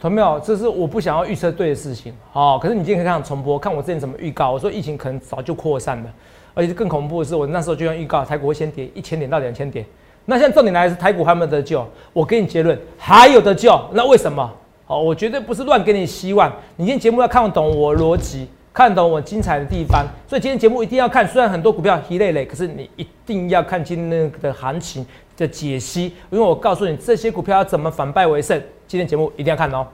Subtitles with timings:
[0.00, 0.38] 同没有？
[0.40, 2.14] 这是我不想要预测对的事情。
[2.30, 4.52] 好，可是你今天可以看重播，看我之前怎么预告。
[4.52, 6.10] 我说疫情可能早就扩散了，
[6.54, 9.84] 而且更恐怖的是，我那时候就用预告，台股会先跌一千点到两千点。
[10.24, 11.84] 那现在重点来是台股还没有得救？
[12.12, 13.76] 我给你结论，还有得救。
[13.92, 14.48] 那为什么？
[14.86, 16.48] 好，我绝对不是乱给你希望。
[16.76, 18.48] 你今天节目要看懂我逻辑。
[18.78, 21.26] 看懂我精彩的地方，所以今天节目一定要看。
[21.26, 25.04] 虽然很多股票一累累，可是你一定要看今天的行情
[25.36, 28.56] 的解析，因为我告诉你这些股票要怎么反败为胜。
[28.86, 29.84] 今天节目一定要看哦。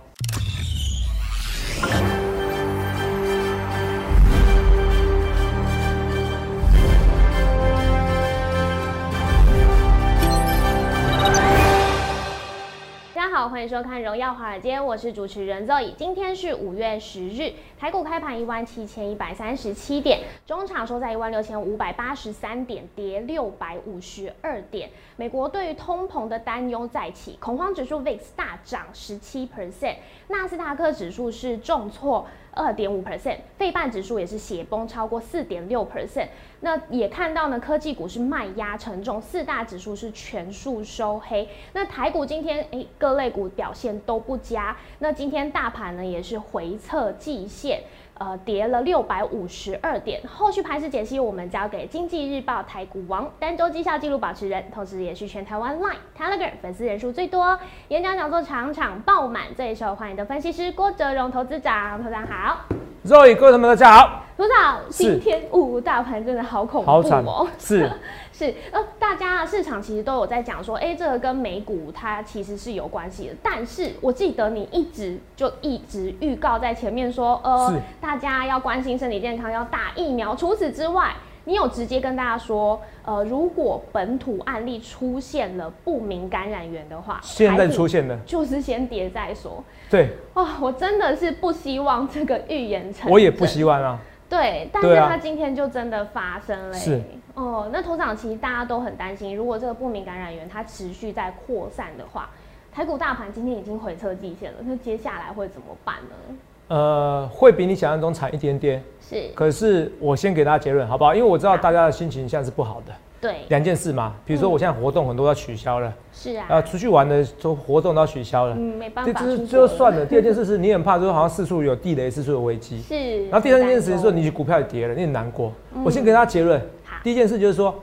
[13.65, 15.95] 迎收看《荣耀华尔街》，我是主持人 Zoe。
[15.97, 24.91] 今天是五月十日，台股开盘一万七千一百三十七点，中场收在一万六千五百八十三点，跌六百五十二点。
[25.17, 29.97] 美国对于通膨的担忧再起，恐慌指数 VIX 大涨十七 percent，
[30.29, 32.27] 纳斯达克指数是重挫。
[32.57, 36.29] 二点五 percent，费半指数也是血崩超过四点六 percent。
[36.61, 41.49] 那也看到呢，科技股是卖压沉重，四大指数是全数收黑。
[41.73, 44.77] 那台股今天诶，各类股表现都不佳。
[45.01, 47.83] 那今天大盘呢也是回测季线。
[48.17, 50.21] 呃，跌了六百五十二点。
[50.27, 61.99] 后续盘势解析，我们交给经济日报台股王、单周绩效记录保持人，同时也是全台湾 Line、Telegram 粉丝人数最多、演讲讲座场场爆满、最受欢迎的分析师郭哲荣投资长。
[61.99, 62.65] 投资长好。
[63.07, 64.25] 各位同学们大家好。
[64.35, 67.47] 组长，今天五大盘真的好恐怖哦。
[67.61, 67.91] 是。
[68.33, 73.35] 是，呃，大家市场其实都有在讲说，哎，这个跟美股它其实是有关系的。
[73.43, 80.35] 但是我记得你一直就一直预告在前面说，呃，大家要关心身体健康，要打疫苗。
[80.35, 81.15] 除此之外，
[81.45, 89.63] 你有直接跟大家说，呃，如果本土案例出现了不明感染源的话，现在出现的，就是先叠再说。
[89.91, 93.99] 对，哇，我真的是不希望这个预言成，我也不希望啊。
[94.29, 96.75] 对，但是他今天就真的发生了。
[96.75, 97.01] 是
[97.35, 102.31] 哦，那头长其实大家都很担心，如果这个不明感染源它持续在扩散的话，
[102.73, 106.37] 台股大盘今天已经回撤季线了，那接下来会怎么办呢？
[106.69, 108.83] 呃，会比你想象中惨一点点。
[109.01, 111.15] 是，可是我先给大家结论，好不好？
[111.15, 112.93] 因为我知道大家的心情现在是不好的。
[113.21, 120.05] 对，两件事嘛，比如说我现在活动很多要取消了，是啊，啊，出去玩的都活动都要取消了，嗯，没办法，这这就算了。
[120.07, 123.25] 第二件事是你很怕，就是好像四处有地雷，四处有危机，是。
[123.29, 125.51] 然后第三件事是说你股票也跌了，你很难过。
[125.83, 126.61] 我先给大家结论，
[127.03, 127.75] 第一件事就是说，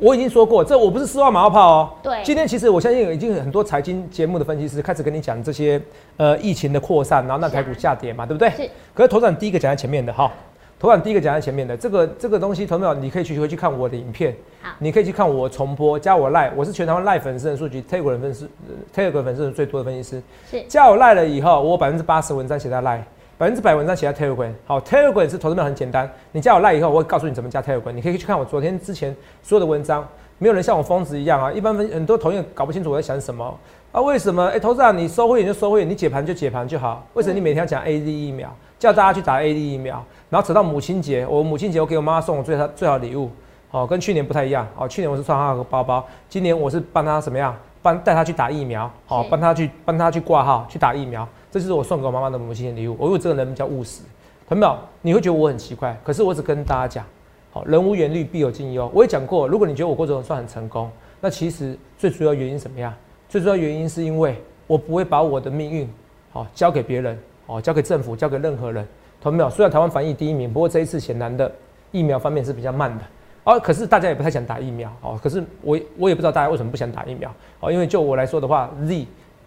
[0.00, 1.90] 我已经说过，这我不是丝袜马后炮哦。
[2.02, 2.20] 对。
[2.24, 5.80] 今天其实我相信已经很多财经节目的分析师开始跟你讲这些
[6.16, 8.48] 呃疫情的扩散，然后那台股下跌嘛，对不对？
[8.50, 8.70] 是。
[8.94, 10.32] 可是头涨第一个讲在前面的哈。
[10.78, 18.48] 头版第一个讲在前面的这个这个东西，同秒你可以去回去看我的影片，好，你可以去看我重播，加我赖，我是全台湾赖粉丝的数据，Telegram 粉丝
[18.96, 23.04] ，Telegram 粉丝最多的分析师，是加我赖了以后，我百分之八十文章写在赖，
[23.40, 24.52] 百分之百文章写在 Telegram。
[24.66, 30.06] 好，Telegram 是投资面很简单，你加我赖以后，我会告诉你怎么加 Telegram，你可以去看我昨天之前所有的文章，
[30.36, 33.58] 没有人像我疯子一样啊，一般很多同业搞不清楚我在想什么。
[33.92, 34.44] 啊，为什么？
[34.48, 38.54] 哎，投资啊，你收会员就收会员，你解盘就解盘就好，为什么你每天要讲 A D 疫苗？
[38.78, 43.30] 叫大家去打 A D 疫苗，然后扯到母亲节，我母亲节我给我妈妈送我最好最好礼物，
[43.70, 52.96] 哦，跟去年不太一样，哦，去年我是送她个包包，今年我是帮她怎么样，帮带她去打疫苗，哦，帮她去帮她去挂号去打疫苗，这就是我送给我妈妈的母亲节礼物。
[52.98, 54.02] 我因为这个人比较务实，
[54.48, 57.06] 朋友你会觉得我很奇怪，可是我只跟大家讲，
[57.50, 58.90] 好，人无远虑必有近忧。
[58.94, 60.90] 我也讲过，如果你觉得我过程算很成功，
[61.20, 62.96] 那其实最主要原因什么呀？
[63.28, 65.88] 最主要原因是因为我不会把我的命运，
[66.30, 67.18] 好交给别人。
[67.46, 68.86] 哦，交给政府，交给任何人，
[69.20, 69.50] 同没有？
[69.50, 71.50] 虽然台湾防疫第一名，不过这一次显然的
[71.90, 73.04] 疫苗方面是比较慢的。
[73.42, 74.88] 哦，可是大家也不太想打疫苗。
[75.00, 77.28] 哦，可是我我也不知道大家为什么不想打疫苗。
[77.58, 79.04] 哦，因为就我来说的话，，Z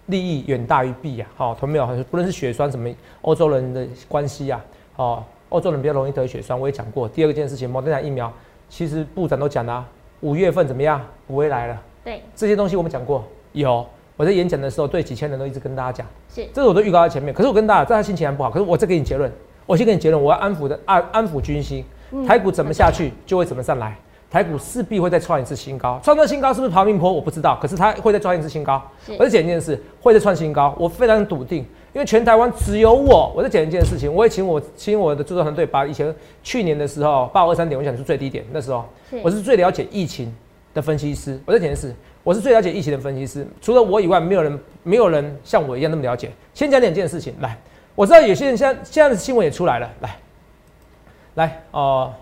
[0.08, 1.26] 利益远大于弊呀。
[1.36, 1.86] 好，同没有？
[2.10, 2.90] 不论是血栓什么，
[3.22, 4.62] 欧洲人的关系呀。
[4.96, 7.08] 哦，欧洲人比较容易得血栓，我也讲过。
[7.08, 8.32] 第二个件事情，莫德纳疫苗，
[8.70, 9.86] 其实部长都讲了，
[10.22, 11.02] 五月份怎么样？
[11.28, 11.82] 不会来了。
[12.04, 13.86] 对，这些东西我们讲过，有。
[14.16, 17.34] 我在演讲的时候，对几千人都一直跟大家讲，是，这个我都预告在前面。
[17.34, 18.52] 可是我跟大家，在他心情还不好。
[18.52, 19.32] 可是我再给你结论，
[19.66, 21.84] 我先给你结论，我要安抚的安安抚军心。
[22.28, 23.98] 台股怎么下去，就会怎么上来。
[24.34, 27.14] 台股势必会再创一次新高，创造新高是不是爬命坡？
[27.14, 27.56] 我不知道。
[27.62, 28.82] 可是它会再创一次新高。
[29.20, 31.60] 我在讲一件事，会再创新高，我非常笃定，
[31.94, 33.32] 因为全台湾只有我。
[33.36, 38.84] 我在讲一件事情，我也请我请我的制作团队把以前去年的时候八五二三点，我想是最低点，那时候
[39.22, 40.34] 我是最了解疫情
[40.74, 41.40] 的分析师。
[41.46, 41.96] 我在讲件事。
[42.24, 46.32] 我是最了解疫情的分析师，除了我以外，没有人没有人像我一样那么了解。
[46.54, 47.58] 先讲两件事情，来，
[47.96, 50.16] 我知道有些人现在现在的新闻也出来了，来，
[51.34, 52.14] 来哦，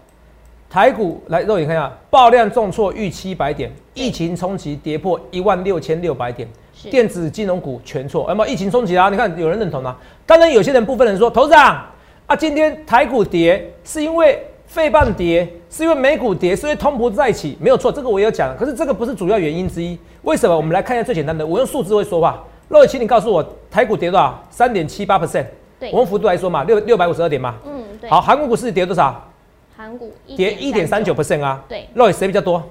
[0.72, 6.48] 台股来肉眼看一下，爆量重挫逾七百点，疫情冲击跌破一万六千六百点，
[6.90, 9.10] 电子金融股全错，那么疫情冲击啊？
[9.10, 9.98] 你看有人认同吗？
[10.26, 11.86] 当然有些人部分人说，头长
[12.26, 20.00] 啊，今天台股跌是因为费半跌，是因为美股跌，是因为通膨在一起，没有错，这个我也有讲，可是这个不是主要原因之一。
[20.22, 20.56] 为什么？
[20.56, 22.42] 我们来看一下最简单的，我用数字会说话。
[22.70, 24.42] 肉眼请你告诉我，台股跌多少？
[24.50, 25.48] 三点七八 percent。
[25.78, 27.56] 对，我用幅度来说嘛，六六百五十二点嘛。
[27.66, 28.10] 嗯，对。
[28.10, 29.22] 好，韩国股市跌多少？
[29.82, 31.60] 韩股跌一点三九 percent 啊。
[31.68, 32.64] 对，肉谁比较多？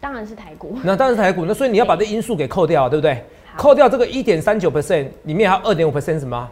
[0.00, 0.78] 当然是台股。
[0.84, 1.44] 那当然是台股。
[1.44, 3.20] 那所以你要把这因素给扣掉，对不对？
[3.56, 6.48] 扣掉这个一点三九 percent 里面还有二点五 percent 什么？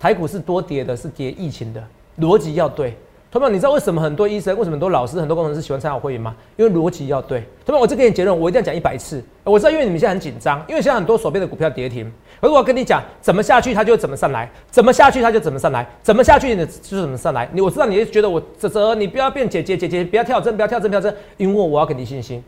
[0.00, 1.80] 台股是多跌的，是跌疫情的，
[2.18, 2.96] 逻辑要对。
[3.30, 6.34] 同学们，你知道为什么很多医生、为什么很多老师、很多工程师喜欢参加会员吗？
[6.56, 7.44] 因为逻辑要对。
[7.64, 9.22] 同学们，我这给你结论，我一定要讲一百次。
[9.44, 12.12] 我知道，因为你们现在很紧张，因为现在很多手边的股票跌停。
[12.42, 17.48] 可是我跟你讲，怎么下去它就怎么上来，怎么下去它就怎么上来，怎么下去你就怎么上来。
[17.52, 22.42] 你我知道你是觉得我泽泽，你不要变姐姐姐姐，不要跳针，不要跳针，不要针，因为我要给你信心，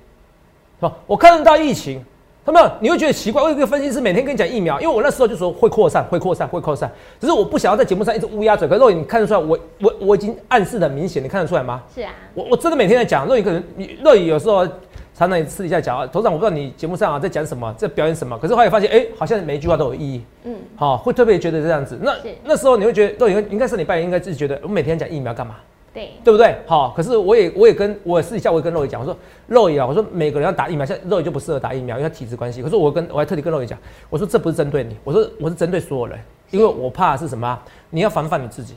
[0.81, 0.93] 是吧？
[1.07, 2.05] 我看得到疫情。
[2.45, 8.67] 他们你会觉得奇怪，我有一个分析师每天跟你讲疫苗，因为我那时候就说会扩散，会扩散，会扩散，只是我不想要在节目上一直乌鸦嘴。
[8.67, 11.81] 可是肉眼你看得出来，我我我已经暗示的明显，你看得出来吗？
[11.95, 14.67] 是啊，我我真的每天在讲肉眼，可能你肉眼有时候
[15.15, 21.97] 常常私底下讲啊，头长我不知道你节目上啊在讲什么，在表演什么，可是后来发现哎，好像每一句话都有意义，嗯，好，会特别觉得这样子。
[22.03, 22.13] 那
[22.43, 25.55] 那时候你会觉得肉眼应该是你扮演应该自己觉得我每天讲疫苗干嘛？
[25.93, 26.57] 对，对不对？
[26.67, 29.17] 好，可是我也我也跟我私底下我也跟肉爷讲，我说
[29.47, 32.61] 肉爷啊，我说每个人要打疫苗，像肉爷就不适合打疫苗，因为他体质关系。
[32.61, 33.79] 可是我跟我还特地跟肉爷讲，
[34.11, 36.19] 我说这不是针对你，我说我是针对所有人，
[36.51, 37.57] 因为我怕是什么？
[37.91, 38.75] 你要防范你自己，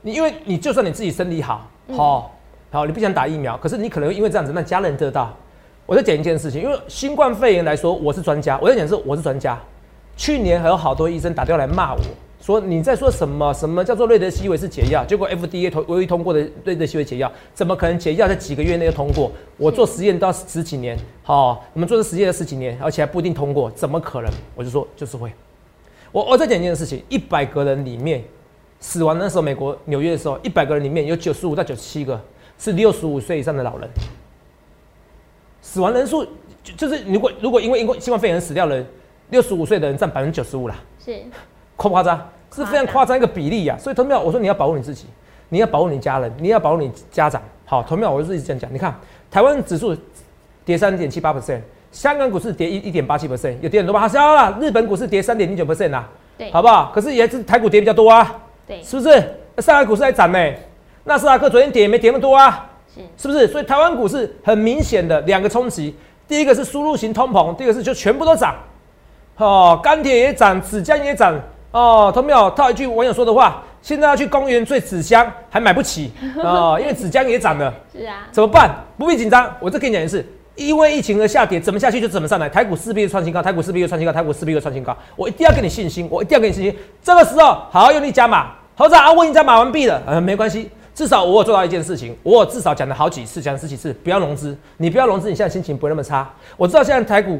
[0.00, 2.34] 你因为你就算你自己身体好，好，
[2.70, 5.36] 好，你不想打疫苗，可是你可能因为这样子让家人得到。
[5.88, 9.58] 我再讲一件事情，因为新冠肺炎来说，我是专家，我在讲是我是专家。
[10.18, 12.00] 去年还有好多医生打电话来骂我。
[12.42, 13.54] 说你在说什么？
[13.54, 15.02] 什么叫做瑞德西韦是解药？
[15.06, 19.32] 结果 FDA 通唯一通过的瑞德西韦解药，怎么可能解药在几个月内就通过？
[19.56, 24.30] 我做实验都要十几年，好，我们做的实验要十几年，而且还不一定通过，怎么可能？
[24.54, 25.32] 我就说就是会。
[26.12, 28.22] 我我再讲一件事情：一百个人里面
[28.78, 32.20] 死亡的时候，美国纽约的时候，一百个人里面有九十五到九十七个
[32.58, 33.88] 是六十五岁以上的老人。
[35.68, 36.24] 死亡人数
[36.64, 38.82] 就就是如果如果因为因为新冠肺炎死掉了，
[39.28, 40.74] 六十五岁的人占百分之九十五啦，
[41.04, 41.20] 是
[41.76, 42.26] 夸不夸张？
[42.54, 45.04] 是非常夸张一个比例呀，所以同秒我说你要保护你自己，
[45.50, 47.42] 你要保护你家人，你要保护你家长。
[47.66, 48.72] 好，同秒我就一直这样讲。
[48.72, 48.98] 你看
[49.30, 49.94] 台湾指数
[50.64, 51.60] 跌三点七八 percent，
[51.92, 54.08] 香港股市跌一一点八七 percent，有跌很多吧？
[54.08, 56.90] 好了，日本股市跌三点零九 percent 啊，对，好不好？
[56.94, 58.34] 可是也是台股跌比较多啊，
[58.66, 59.10] 对，是不是？
[59.58, 60.52] 上海股市还涨呢，
[61.04, 62.70] 纳斯达克昨天跌也没跌那么多啊，
[63.16, 63.46] 是，是不是？
[63.48, 65.96] 所以台湾股市很明显的两个冲击，
[66.26, 68.54] 第一个是输入型通膨，第二个是就全部都涨，
[69.36, 71.34] 哦，钢铁也涨，纸浆也涨。
[71.70, 76.10] 哦，同没有套一句网友说的话，现在要去公园追纸箱还买不起
[76.42, 77.72] 哦，因为纸浆也涨了。
[77.92, 78.74] 是啊，怎么办？
[78.96, 80.24] 不必紧张，我再跟你讲一次，
[80.54, 82.48] 因为疫情而下跌，怎么下去就怎么上来。
[82.48, 84.96] 台股势必创新高，台股势必又创新高，台股势必又创新高。
[85.14, 86.74] 我一定要给你信心，我一定要给你信心。
[87.02, 96.28] 这个时候好好用力加码，猴子啊，我已经加码完毕了，呃，没关系，至少我有做到一件事情，我至少讲了好几次，讲十几次，不要融资，你不要融资，你现在心情不会那么差。
[96.56, 97.38] 我知道现在台股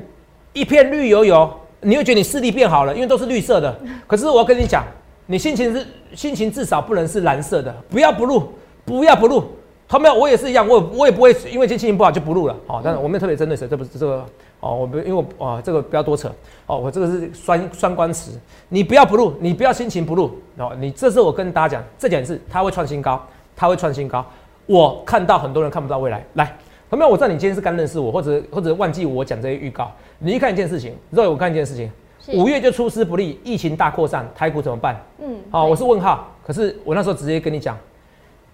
[0.53, 1.51] 一片绿油油。
[1.81, 3.77] 你会觉得你视力变好了，因为都是绿色的。
[4.07, 4.85] 可是我要跟你讲，
[5.27, 5.85] 你心情是
[6.15, 8.53] 心情至少不能是蓝色的，不要不录，
[8.85, 9.43] 不要不录。
[9.89, 12.57] 后面我也是一样，我我也不会因为今天心情不好就不录了。
[12.69, 14.25] 哦，但是我没有特别针对谁，这不是这个
[14.61, 16.29] 哦，我不因为我啊这个不要多扯
[16.67, 18.33] 哦，我这个是双双关词，
[18.69, 20.73] 你不要不录，你不要心情不录哦。
[20.81, 23.25] 你这是我跟大家讲，这点是它会创新高，
[23.59, 24.25] 它会创新高。
[24.67, 26.57] 我看到很多人看不到未来，来。
[26.91, 27.11] 有没有？
[27.11, 29.91] 我知道你今天是刚认识我，或者或者忘记我讲这些预告。
[30.19, 31.91] 你一看一件事情，肉我看一件事情，
[32.35, 34.99] 五月就出师不利，疫情大扩散，台股怎么办？
[35.19, 36.33] 嗯，好，我是问号。
[36.47, 37.77] 可是我那时候直接跟你讲，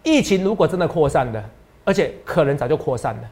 [0.02, 1.44] 疫情如果真的扩散的，
[1.84, 3.23] 而且可能早就扩散了，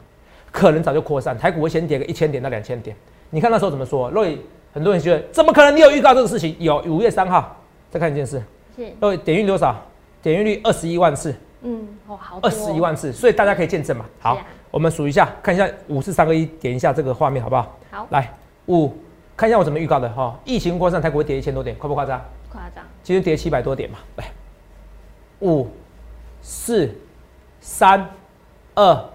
[0.51, 2.95] 可能早就扩散，台股会先跌个一千点到两千点。
[3.29, 4.09] 你看那时候怎么说？
[4.11, 4.25] 肉
[4.73, 5.75] 很多人觉得怎么可能？
[5.75, 6.55] 你有预告这个事情？
[6.59, 7.57] 有，五月三号
[7.89, 8.41] 再看一件事，
[8.77, 9.75] 是肉点运多少？
[10.21, 11.35] 点运率二十一万次。
[11.63, 14.05] 嗯，哦，好，二十一万次，所以大家可以见证嘛。
[14.19, 14.37] 好。
[14.69, 17.77] 我们数一下，看一下五四三个一，点一下这个画面好不好？
[17.91, 18.27] 好，来
[18.65, 18.91] 五，
[19.37, 20.35] 看一下我怎么预告的哈。
[20.45, 22.19] 疫情扩散，台股会跌一千多点，夸不夸张？
[22.51, 22.83] 夸张。
[23.03, 24.25] 今天跌七百多点嘛，来
[25.41, 25.67] 五
[26.41, 26.89] 四
[27.59, 28.09] 三
[28.73, 29.05] 二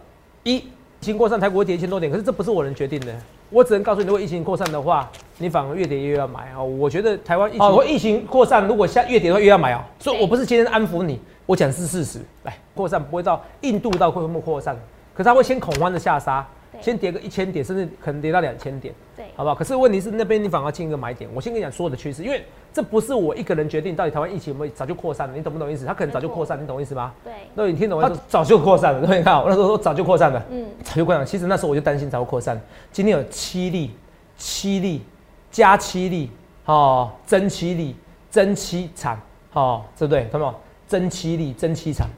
[0.45, 0.65] 一，疫
[1.01, 3.13] 情扩散，台股会跌一千多点，可是这不是我能决定的，
[3.51, 6.63] 我只能告诉你，如果疫情扩散的话，你反而越跌越要买啊。
[6.63, 9.85] 我觉得台湾疫情，哦，疫情扩散，如果下越跌的话越要买啊。
[9.99, 12.21] 所以我不是今天安抚你，我讲是事实。
[12.45, 14.77] 来，扩散不会到印度到会不会扩散？
[15.15, 16.47] 可是它会先恐慌的下杀，
[16.79, 19.55] 先跌个一千点，甚至可能跌到两千点，对，好不好？
[19.55, 21.29] 可是问题是那边你反而进一个买点。
[21.35, 25.87] 我先跟你讲所有的趋势，因为这不是我一个人决定，到底台湾疫情有没有早就扩散了，你懂不懂意思？
[25.87, 27.15] 它可能早就扩散，你懂意思吗？
[27.25, 28.11] 对，那你听懂它？
[28.29, 31.25] 早就扩散了，对，你看我那时候说早就扩散了，嗯，早就扩散。
[31.25, 32.61] 其实那时候我就担心早就扩散。
[32.93, 33.93] 今天有七例，
[34.37, 35.03] 七例。
[35.51, 36.31] 加七例，
[36.67, 37.97] 哦，增七例，
[38.29, 39.19] 增七产，
[39.55, 40.29] 哦，对不对？
[40.31, 40.55] 看到没
[40.89, 41.01] 有？
[41.01, 42.09] 增七力，增七场，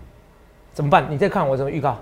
[0.72, 1.06] 怎么办？
[1.10, 1.98] 你再看我怎么预告？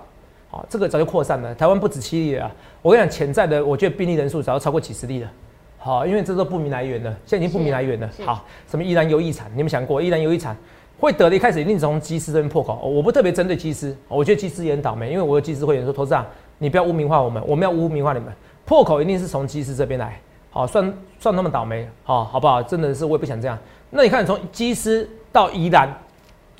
[0.51, 2.51] 好，这个早就扩散了，台湾不止七例了。
[2.81, 5.31] 我跟你讲，潜在的，我觉得病例人数早就超过几十例了。
[5.77, 8.09] 好，因为这都不明来源的，现在已经不明来源了。
[8.25, 9.49] 好，什么依然有异产？
[9.55, 10.55] 你们想过依然有异产
[10.99, 11.35] 会得的？
[11.35, 12.75] 一开始一定从机师这边破口。
[12.83, 16.25] 我不特别针对机师，我觉得机师也很倒霉，因为我有机师会员说，投资长，
[16.57, 18.33] 你不要污名化我们，我们要污名化你们。
[18.65, 20.19] 破口一定是从机师这边来。
[20.51, 21.87] 好，算算他们倒霉。
[22.03, 22.61] 好，好不好？
[22.61, 23.57] 真的是我也不想这样。
[23.91, 25.95] 那你看，从机师到宜兰，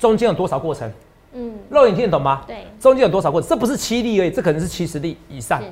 [0.00, 0.90] 中间有多少过程？
[1.32, 2.42] 嗯，肉眼听得懂吗？
[2.46, 3.48] 对，中间有多少过程？
[3.48, 5.62] 这不是七例而已，这可能是七十例以上。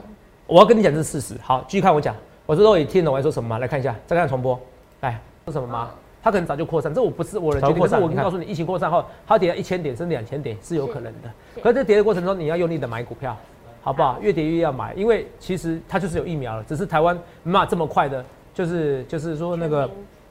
[0.46, 1.34] 我要跟你讲这是事实。
[1.42, 2.14] 好，继续看我讲。
[2.46, 3.58] 我说肉眼听得懂我在说什么吗？
[3.58, 4.58] 来看一下，再看重播。
[5.00, 5.90] 来，说什么吗？
[6.22, 11.30] 它可能早就扩散，这我不是我的决定，可是我告诉你，疫情扩散后，它跌到一千点甚至两千点是有可能的。
[11.62, 13.36] 可是这跌的过程中，你要用力的买股票，
[13.82, 14.18] 好不好？
[14.20, 19.88] 越跌越要买，因为其实它就是有疫苗了，只是台湾没法这么快的，就是就是说那个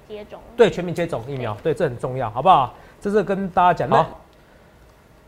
[0.07, 2.73] 接种，对，全民接种疫苗，对，这很重要，好不好？
[3.01, 4.05] 这是跟大家讲的。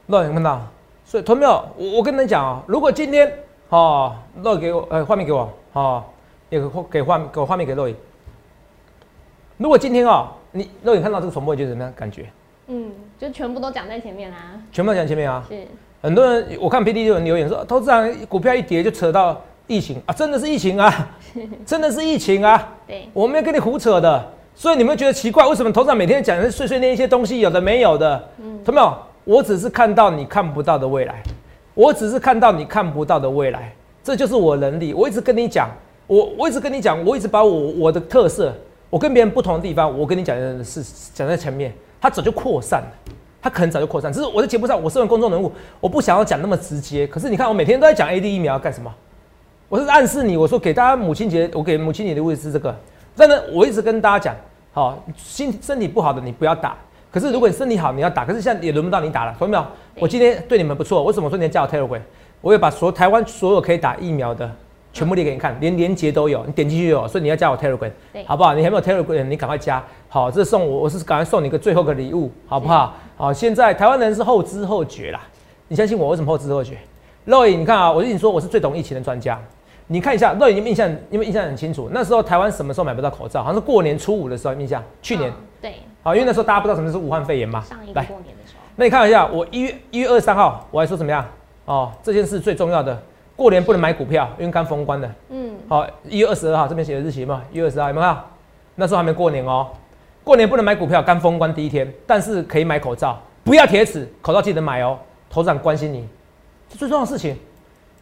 [0.07, 0.61] 肉眼看到，
[1.05, 1.63] 所以同没有？
[1.77, 3.31] 我我跟你们讲啊，如果今天
[3.69, 6.03] 哦，肉给我，呃，画面给我，哦，
[6.49, 7.95] 也给给画给我画面给肉眼。
[9.57, 11.93] 如果今天啊，你肉眼看到这个重播，你觉得怎么样？
[11.95, 12.27] 感觉？
[12.67, 14.37] 嗯，就全部都讲在前面啦。
[14.71, 15.43] 全部讲前面啊？
[15.47, 15.67] 是。
[16.01, 21.09] 很多人我看 P D 有人留言说，投资人股票一跌就扯到疫情啊，真的是疫情啊，
[21.67, 22.69] 真的是疫情啊。
[22.87, 23.07] 对。
[23.13, 28.21] 我没有跟你胡扯的，所以你们觉得奇怪，为什么头上每天讲的碎碎念一些东西，有的没有的？
[28.43, 28.93] 嗯，同没有？
[29.23, 31.23] 我只是看到你看不到的未来，
[31.73, 33.73] 我只是看到你看不到的未来，
[34.03, 34.93] 这就是我能力。
[34.93, 35.69] 我一直跟你讲，
[36.07, 38.53] 我我一直跟你讲，我一直把我我的特色，
[38.89, 44.11] 我跟别人不同的地方，我跟你讲的是讲在前面，他早就扩散了，他可能早就扩散。
[44.11, 45.49] 只是我在节目上，我是公众人物，
[45.79, 47.07] 我不想要讲那么直接。
[47.07, 48.93] 可是你看，我每天都在讲 A D 疫苗干什么？
[49.69, 52.75] 我是暗示你，我说给大家母亲节，我给母亲节的物是这个。
[53.15, 54.35] 真的，我一直跟大家讲，
[54.71, 56.77] 好，心身体不好的你不要打。
[57.11, 58.23] 可是如果你身体好，你要打。
[58.23, 59.65] 可是现在也轮不到你打了，懂没有？
[59.99, 62.01] 我今天对你们不错，为什么说你要加我 Telegram？
[62.39, 64.49] 我会把所台湾所有可以打疫苗的
[64.93, 67.07] 全部列给你看，连连接都有，你点进去有。
[67.07, 67.91] 所以你要加我 Telegram，
[68.25, 68.53] 好不好？
[68.53, 69.83] 你还没有 Telegram，你赶快加。
[70.07, 72.93] 好，这是送我，我是赶快送你一个最后个礼物，好不好？
[73.17, 75.19] 好，现在台湾人是后知后觉啦，
[75.67, 76.09] 你相信我？
[76.09, 76.77] 为什么后知后觉？
[77.25, 79.39] 肉眼，你看啊，我跟你说，我是最懂疫情的专家。
[79.91, 83.41] 你看一下，肉眼，你们印象，你们印象很清楚，那时候台湾什么时候买不到口罩？
[83.41, 84.83] 好像是过年初五的时候，印象？
[85.01, 85.33] 去年。
[85.59, 85.73] 对。
[86.03, 87.59] 好，因为那时候大家不知道什么是武汉肺炎嘛。
[87.61, 88.61] 上一个 过年的时候。
[88.75, 91.25] 那你看一下，我一月一月二十三号，我还说怎么样？
[91.65, 93.01] 哦，这件事最重要的，
[93.35, 95.11] 过年不能买股票，因为刚封关的。
[95.29, 95.55] 嗯。
[95.67, 98.15] 好，一月二十二号这边写的日期嘛，一月二十号有没有？
[98.75, 99.67] 那时候还没过年哦，
[100.23, 104.99] 过年不能买股票，刚封关第一天，但是可以买口罩，不要铁齿，口罩记得买哦。
[105.31, 106.07] 头长关心你，
[106.71, 107.37] 是最重要的事情。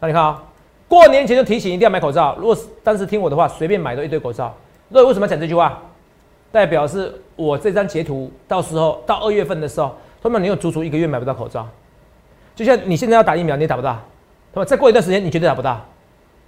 [0.00, 0.42] 那你看啊，
[0.88, 4.54] 过年前就提醒一定要买口罩，如果是当时听我的话，随便买都一堆口罩。
[4.88, 5.82] 那为什么要讲这句话？
[6.50, 11.68] 代表是我这张截图，到时候到二月份的时候，他们你有足足一个月买不到口罩，
[12.56, 14.00] 就像你现在要打疫苗，你打不到，
[14.54, 15.78] 他们再过一段时间你绝对打不到，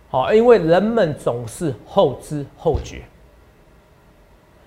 [0.09, 3.03] 好，因为人们总是后知后觉，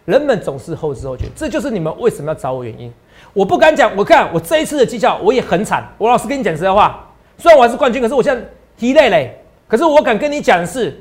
[0.06, 2.94] 人们总是后知后觉，这就是你们为什么要找我原因。
[3.34, 9.43] 我不敢讲，我看我这一次的绩效我也很惨，我老实跟你讲实在话，虽然我还是冠军，可是我现在疲累嘞，
[9.74, 10.96] 可是我敢跟你讲的是。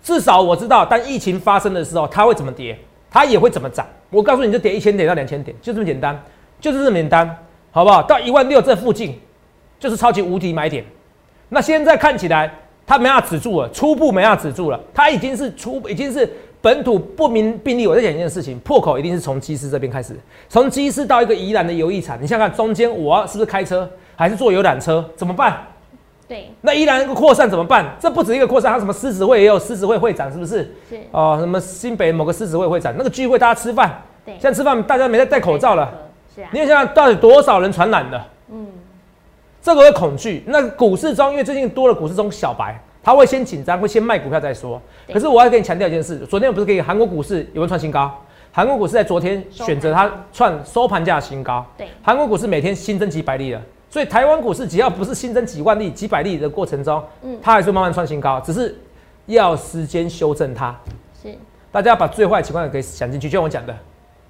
[0.00, 2.78] 至少我知道，当疫情发生的时候，它会怎么跌，
[3.10, 3.84] 它也会怎么涨。
[4.08, 6.16] 我告诉你，就跌一千点到两千点，就这么简单，
[6.60, 7.36] 就是这么简单，
[7.72, 8.00] 好不好？
[8.04, 9.18] 到一万六这附近，
[9.80, 10.84] 就是超级无敌买点。
[11.48, 12.48] 那现在看起来，
[12.86, 16.32] 它没法止住了，初步没法止住了，它已经是初，已经是
[16.62, 17.88] 本土不明病例。
[17.88, 20.16] 我在讲一件事情，破口一定是从机师这边开始，
[20.48, 25.66] 从机师到一个宜兰的游艺场，你想想看，中间我是不是开车，还是坐游览车，怎么办？
[26.28, 27.96] 对，那依然一个扩散怎么办？
[27.98, 30.58] 这不止一个扩散，他什么狮子会也有狮子会会长，是不是？
[30.88, 35.90] 是哦，什么新北某个狮子会会长，那个聚会大家吃饭，对，现在吃饭大家没在戴口罩了，
[36.34, 36.48] 是啊。
[36.52, 38.22] 你想想到底多少人传染的？
[38.50, 38.66] 嗯，
[39.62, 40.44] 这个会恐惧。
[40.46, 44.78] 那股市中，因为最近多了股市中小白，他会先紧张，会先卖股票再说。
[45.10, 48.14] 可是我要跟你强调一件事，昨天我不是给韩国股市有没有创新高？
[48.52, 51.64] 韩国股市在昨天选择它创收盘价新高。
[51.78, 53.60] 对，韩国股市每天新增几百例了。
[53.90, 58.78] 所以台湾股市只要不是新增几万例、几百例的过程中，嗯，它还是慢慢创新高，只是
[59.26, 60.76] 要时间修正它。
[61.22, 61.34] 是，
[61.72, 63.74] 大家把最坏情况给想进去，就像我讲的，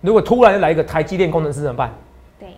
[0.01, 1.93] 如果突然来一个台积电工程师怎么办？
[2.39, 2.49] 对，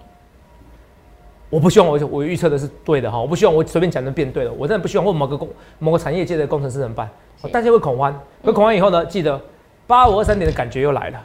[1.49, 7.09] 我不希望我我预测的是对的哈，我不希望我随便讲的变对了，我真的不希望或某个工某个产业界的工程师怎么办？
[7.51, 9.41] 大家会恐慌，会恐慌以后呢，记得
[9.87, 11.21] 八五二三点的感觉又来了。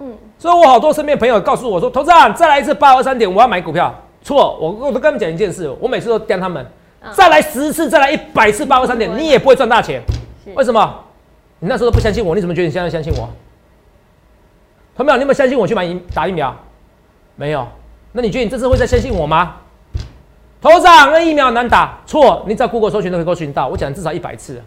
[0.00, 3.94] 嗯，所以我好多身边朋友告诉我说，投资人再来一次八五二三点，我要买股票。
[4.22, 6.64] 错，我我都跟他们讲一件事，我每次都刁他们，
[7.12, 10.00] 再来十次，再来一百次八二三点，你也不会赚大钱。
[10.54, 11.04] 为什么？
[11.58, 13.28] 你那时候都不相信我，你怎么觉得你现在相信我？
[14.96, 15.16] 同没有？
[15.16, 16.54] 你有没有相信我去买疫打疫苗？
[17.36, 17.66] 没有。
[18.12, 19.56] 那你觉得你这次会再相信我吗？
[20.60, 22.44] 头长，那疫苗难打，错。
[22.46, 24.62] 你只要 Google 搜寻都可以搜寻到，我讲至少一百次。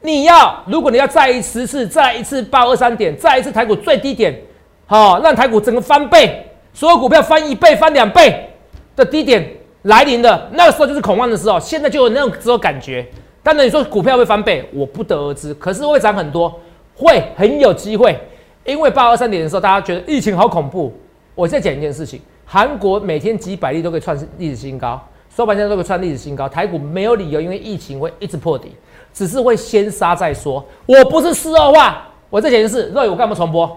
[0.00, 4.38] 你要，如果你要再一十次，再一次八二三点，再一次台股最低点，
[4.86, 8.48] 好，让台股整个翻倍，所有股票翻一倍、翻两倍
[8.96, 9.46] 的低点
[9.82, 11.58] 来临的那个时候，就是恐慌的时候。
[11.60, 13.06] 现在就有那种这种感觉。
[13.42, 15.52] 当然，你说股票会翻倍，我不得而知。
[15.54, 16.60] 可是会涨很多，
[16.94, 18.18] 会很有机会。
[18.64, 20.92] 因为八二三点的时候，大家觉得疫情好恐怖。
[21.34, 25.00] 我再讲一件事情：韩国每天几百例都可以创历史新高，
[25.34, 26.48] 收盘价都可以创历史新高。
[26.48, 28.76] 台股没有理由，因为疫情会一直破底，
[29.12, 30.64] 只是会先杀再说。
[30.86, 33.76] 我不是事后话，我再讲一件事：若有干嘛重播？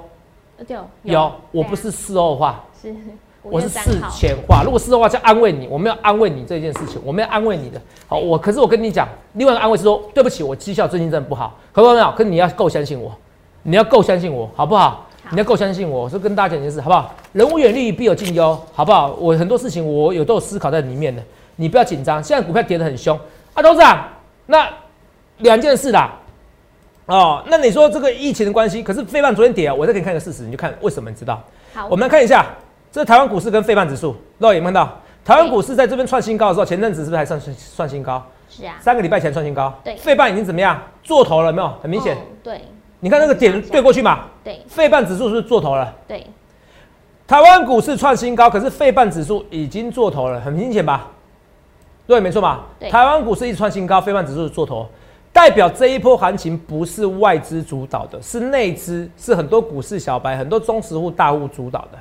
[0.68, 2.64] 有有，我不是事后话，
[2.94, 3.00] 是
[3.42, 4.64] 我是事前话。
[4.64, 7.82] 如果是的话，就安慰你，我没有安慰你这件事情，我没有安慰你的。
[8.08, 12.04] 好，我可是我跟你讲，另外一个安慰是说，对不起，我绩效最近真的不好，可不可以？
[12.16, 13.14] 可是你要够相信我。
[13.68, 15.08] 你要够相信我，好不好？
[15.32, 17.16] 你要够相信我，我说跟大家讲一件事，好不好？
[17.34, 19.16] 人无远虑，必有近忧，好不好？
[19.20, 21.24] 我很多事情我有都有思考在里面的，
[21.56, 22.24] 你不要紧张。
[22.24, 23.20] 现在股票跌得很凶
[23.56, 24.08] 啊，董事长，
[24.46, 24.70] 那
[25.40, 26.14] 两件事啦，
[27.08, 31.42] 哦，那你说这个疫情的关系，可是费半昨天跌啊，我再给你看一个事实，你就看为什么，你知道？
[31.74, 32.46] 好，我们来看一下，
[32.96, 34.98] 这是台湾股市跟费半指数，各位有没有看到？
[35.26, 37.38] 台湾股市在这边创新高的时候，前阵子是不是还算
[37.76, 38.26] 创新高？
[38.50, 40.82] 是啊，三个礼拜前创新高，对，费半已经怎么样？
[41.04, 41.68] 做头了没有？
[41.82, 42.62] 很明显，对。
[43.02, 44.28] 你看那个点对过去嘛？
[44.46, 45.94] 对，费半指数是不是做头了？
[46.08, 46.26] 对，
[47.28, 51.10] 台湾股市创新高，可是费半指数已经做头了，很明显吧？
[52.08, 52.62] 对，没错嘛。
[52.90, 54.88] 台湾股市一直创新高，费半指数做头，
[55.34, 62.00] 代表这一波行情不是外资主导的，是内资，是很多股市小白、很多中实户大户主导的。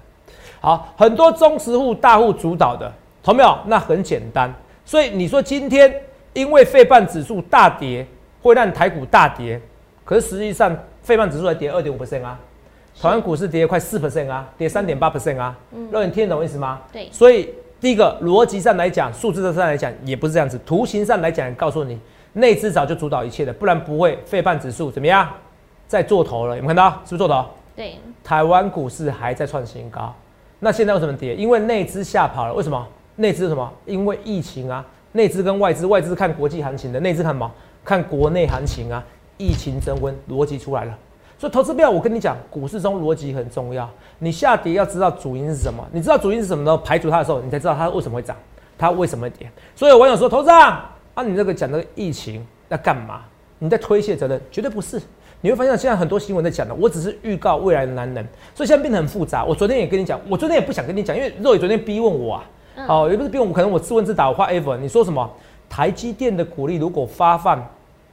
[0.65, 2.91] 好，很多中实户大户主导的，
[3.23, 3.59] 同没有？
[3.67, 4.53] 那很简单。
[4.85, 5.95] 所以你说今天
[6.33, 8.07] 因为费半指数大跌，
[8.43, 9.61] 会让台股大跌，
[10.05, 10.75] 可是实际上。
[11.05, 12.41] 费半指数还跌二点五 percent 啊，
[12.99, 15.55] 台湾股市跌快四 percent 啊，跌三点八 percent 啊。
[15.73, 16.81] 嗯，让你听得懂意思吗？
[16.91, 17.11] 对。
[17.13, 22.01] 所以第一个逻辑上来讲，数字上来讲也不是这样子，图形上来讲告诉你，
[22.33, 25.29] 内资早就主导一切的，不然不会费半指数怎么样
[25.87, 26.57] 在做头了？
[26.57, 26.91] 有没有看到？
[27.05, 27.45] 是不是做头？
[27.77, 27.97] 对。
[28.25, 30.15] 台湾股市还在创新高，
[30.65, 31.35] 那现在为什么跌？
[31.35, 32.55] 因为内资吓跑了。
[32.55, 32.89] 为什么？
[33.17, 33.71] 内资什么？
[33.85, 34.83] 因为疫情啊。
[35.13, 37.53] 内资跟外资，外资看国际行情的，内资看什么？
[37.85, 39.05] 看国内行情啊。
[39.37, 40.99] 疫情升温，逻辑出来了。
[41.37, 43.87] 所以投资票，我跟你讲，股市中逻辑很重要。
[44.21, 46.75] 你下跌要知道主因是什么，你知道主因是什么呢？
[46.79, 48.35] 排除它的时候，你才知道它为什么会涨，
[48.79, 49.47] 它为什么会跌。
[49.77, 53.21] 所以有网友说，投资啊，啊，你这个讲的疫情要干嘛？
[53.59, 54.41] 你在推卸责任？
[54.51, 54.99] 绝对不是。
[55.45, 58.27] 你会发现现在很多新闻在讲的，我只是预告未来的男人。
[58.55, 59.45] 所以现在变得很复杂。
[59.45, 62.45] 我昨天也跟你讲，我昨天也不想跟你讲，因为肉也昨天逼问我啊。
[62.89, 64.79] 哦，也不是逼问我，可能我自问自答，我画 ever。
[64.79, 65.31] 你说什么？
[65.69, 67.63] 台积电的股利如果发放？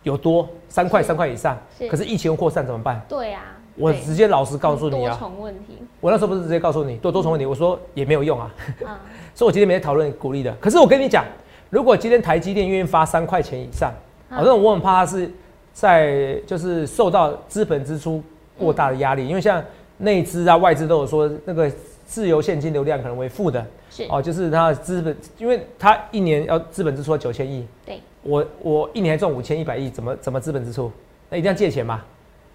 [0.03, 1.57] 有多三块三块以上，
[1.89, 3.01] 可是疫情扩散怎么办？
[3.07, 3.43] 对啊，
[3.77, 5.77] 我直接老实告诉你啊，多重问题。
[6.01, 8.51] 我那时候不是直接告诉你多多重问题，我说也没有用啊。
[9.33, 10.53] 所以我今天没讨论鼓励的。
[10.59, 11.23] 可是我跟你讲，
[11.69, 13.93] 如果今天台积电愿意发三块钱以上，
[14.27, 15.31] 反正我很怕它是
[15.73, 18.23] 在就是受到资本支出
[18.57, 19.63] 过大的压力，因为像
[19.97, 21.71] 内资啊外资都有说那个
[22.05, 27.99] 自由现金流量可能为负的，是哦，就是它的资本，因为它一年要资本支出九千亿，对。
[28.23, 30.91] 我我一年赚五千一百亿，怎么怎么资本支出？
[31.27, 32.03] 那一定要借钱嘛？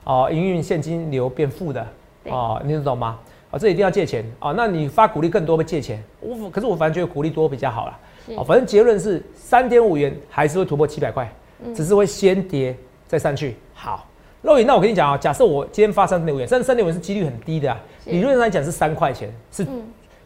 [0.05, 1.85] 哦，营运现金流变负的，
[2.26, 3.18] 哦，你懂吗？
[3.50, 4.55] 哦，这一定要借钱哦。
[4.57, 6.00] 那你发鼓励更多会借钱？
[6.20, 7.98] 我可是我反正觉得鼓励多比较好啦。
[8.37, 11.29] 哦，反正结论是三点五元还是会突破七百块，
[11.74, 13.56] 只是会先跌再上去。
[13.74, 14.06] 好，
[14.42, 19.66] 肉眼，那我跟你讲啊，假设我今天发三点五元，但是三点五元是几率很低的，理论上来讲是三块钱，是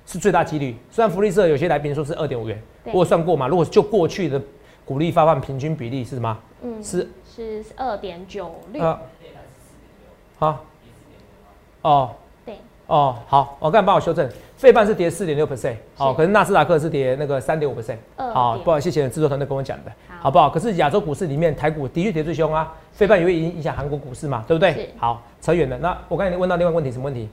[0.06, 0.76] 是最大几率。
[0.90, 2.62] 虽然福利社有些来宾说是二点五元，
[2.92, 4.40] 我算过嘛，如果就过去的。
[4.82, 6.36] 股利发放平均比例是什么？
[6.62, 8.98] 嗯，是是二点九六。
[10.36, 10.64] 好，
[11.82, 12.19] 哦，对，
[12.90, 20.50] 哦，好，我刚才帮我修正，费半是跌四点六 percent，好，可是纳斯达克是跌那个三点五 percent，好，不好意思，谢谢制作团队跟我讲的，好不好？
[20.50, 24.92] 可是亚洲股市里面，台股的确跌最凶啊，费半也会影影响韩国股市嘛，对不对？
[24.98, 25.79] 好，扯远了。
[25.79, 27.29] 那我刚才问到另外问题，什么问题？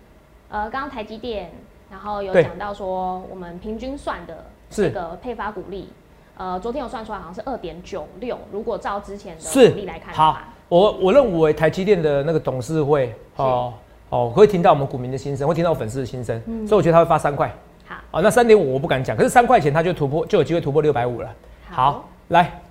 [0.49, 1.49] 呃，刚刚台积电，
[1.89, 5.89] 然后有讲到说，我们平均算的这个配发股利。
[6.37, 8.37] 呃，昨天有算出来，好像是二点九六。
[8.51, 10.37] 如果照之前的股利来看，好，
[10.69, 13.73] 我我认为台积电的那个董事会，哦
[14.09, 17.53] 哦，会听到我们股民的心声，会听到粉丝的心声，所以我觉得他会发三块。
[17.85, 21.29] 好，哦，那三点五我不敢讲，可是三块钱他就突破，就有机会突破六百五了。
[21.69, 22.61] 好，来，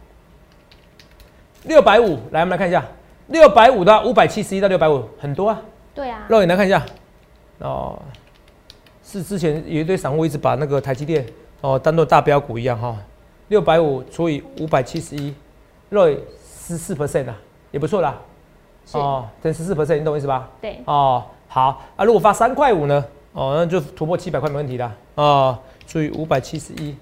[1.64, 2.84] 六百五，来我们来看一下，
[3.28, 5.60] 六百五的五百七十一到六百五，很多啊。
[5.94, 6.24] 对啊。
[6.28, 6.84] 肉眼来看一下，
[7.58, 8.00] 哦，
[9.04, 11.24] 是之前有一堆散户一直把那个台积电
[11.60, 12.96] 哦当做大标股一样哈。
[13.48, 15.34] 六百五除以五百七十一，
[15.88, 17.36] 若十四 percent 啊，
[17.70, 18.18] 也不错啦。
[18.86, 20.48] 是哦，等十四 percent，你懂我意思吧？
[20.60, 23.04] 对，哦，好啊，如果发三块五呢？
[23.32, 26.96] 哦，那就突破七百块没问题的哦，除以五百七十一，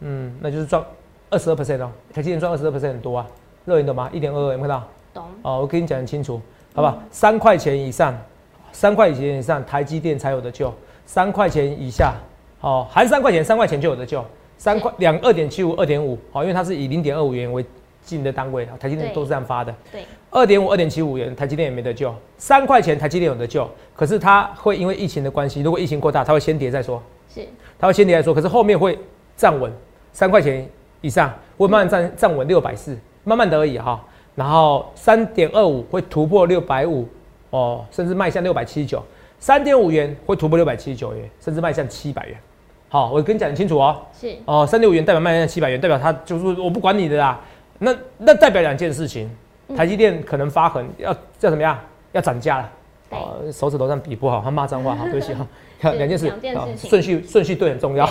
[0.00, 0.82] 嗯，那就是赚
[1.30, 1.90] 二十二 percent 哦。
[2.12, 3.26] 台积电赚二十二 percent 很多啊，
[3.64, 4.10] 热你懂吗？
[4.12, 4.88] 一点二二，有没有看到？
[5.14, 6.40] 懂，哦，我跟你讲很清楚，
[6.74, 6.98] 好不好？
[7.10, 8.12] 三块钱以上，
[8.72, 10.68] 三块钱以上，台积电才有的救；
[11.06, 12.14] 三块钱以下，
[12.60, 14.24] 哦，含三块钱，三块钱就有的救。
[14.56, 17.64] 三块两二点七五，二点五，好，因为它是以零点二五元为
[18.02, 19.72] 进的单位，台积电都是这样发的。
[19.92, 22.14] 对，二点五、二点七五元，台积电也没得救。
[22.36, 27.40] 三块钱，台积电有得救，可是它会因为疫情的关系，如果疫情过大，它会先跌再说，是，
[27.78, 28.98] 它会先跌再说，可是后面会
[29.36, 29.72] 站稳
[30.12, 30.68] 三块钱
[31.00, 34.04] 以上，会慢慢站站稳六百四，慢慢的而已哈。
[34.34, 37.08] 然后三点二五会突破六百五
[37.50, 39.02] 哦，甚至迈向六百七十九。
[39.40, 42.36] 三点五元会突破六百七十九元，甚至迈向七百元。
[42.88, 43.96] 好，我跟你讲很清楚哦。
[44.12, 47.40] 是，哦，三点五元代表卖向七百元，代表它就是我不管你的啦。
[47.78, 49.30] 那那代表两件事情，嗯
[49.76, 51.78] 台积电可能发狠，要要怎么样？
[52.12, 52.70] 要涨价了。
[53.10, 55.46] 对哦，手指头上比不好，他骂脏话， 好，对不起哈。
[55.80, 56.32] 看两件事，
[56.76, 58.06] 顺序顺序对很重要，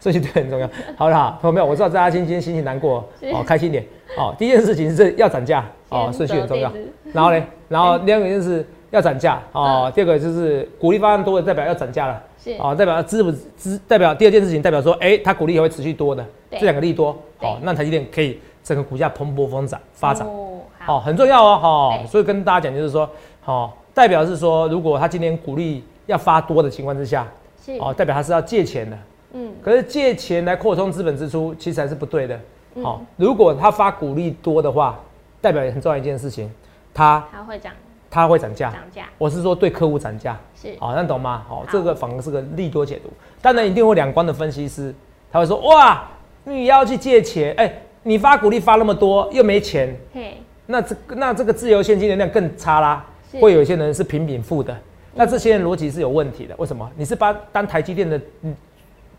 [0.00, 0.68] 顺序对很重要。
[0.96, 3.84] 好了， 好朋友们，我知道大家今天心情难过，是哦，开心点。
[4.16, 6.72] 哦，第一件事情是要涨价，哦，顺序很重要。
[7.12, 12.22] 然后呢，然后第二个就是要涨价，哦，第二个就是鼓励方案多的代表要涨价了。
[12.42, 13.78] 是，哦，代表支不支？
[13.86, 23.08] 代表第二件事情，代表说，哎、它鼓励也会持续多的，对这两个利多，对哦，那台积电可以整个股价蓬勃发展发展，哦，好，哦，很重要哦，哦，所以跟大家讲就是说，
[23.46, 27.26] 哦，代表是说，如果他今年股利要发多的情况之下，
[27.64, 28.98] 是，哦，代表他是要借钱的，
[29.32, 32.38] 嗯，可是借钱来扩充资本支出，其实还是不对的，
[32.74, 32.84] 嗯。
[32.84, 35.00] 哦，如果他发股利多的话，
[35.40, 36.52] 代表很重要一件事情，
[36.92, 37.72] 它它会涨。
[38.10, 41.44] 它会涨价，涨价，我是说对客户涨价，是，好、那懂吗？
[41.46, 41.66] 好、好。
[41.70, 43.10] 这个反而是个利多解读。
[43.42, 44.94] 当然，一定会有两光的分析师，
[45.30, 46.02] 他会说：哇，
[46.44, 47.70] 你要去借钱，哎、
[48.08, 53.04] 你发股利发那么多，又没钱，嘿，那这那这个自由现金流量更差啦。
[53.38, 54.74] 会有一些人是平平付的，
[55.14, 56.54] 那这些人逻辑是有问题的。
[56.56, 56.90] 为什么？
[56.96, 58.56] 你是把当台积电的嗯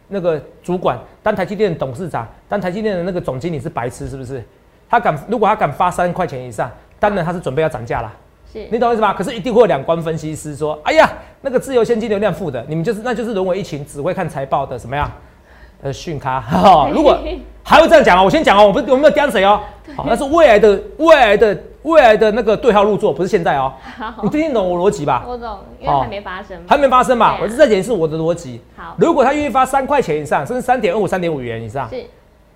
[0.07, 4.43] 那个主管，当台积电的董事长，当台积电的那个总经理是白痴是不是？
[4.89, 8.11] 他敢如果他敢发三块钱以上，当然他是准备要涨价啦。
[8.51, 9.13] 是，你懂我意思吧？
[9.13, 11.07] 可是一定会有两关分析师说：“哎呀，
[11.41, 15.11] 那个自由现金流量负的，你们就是那就是沦为一群只会看财报的什么样
[15.81, 16.41] 呃训咖。
[16.41, 17.17] 哈 如果
[17.63, 19.61] 还会这样讲哦，我先讲哦，我不是我没有刁谁哦，
[19.95, 23.71] 好，那是未来的未来的未来的那个对号入座，不是现在哦。
[23.97, 25.23] 好你，听得懂我逻辑吧？
[25.27, 27.27] 我懂，因为好还没发生嘛，还没发生嘛？
[27.27, 28.59] 啊我是在解释我的逻辑。
[28.75, 32.03] 好，如果他愿意发三块钱以上，甚至三点二五、三点五元以上，是，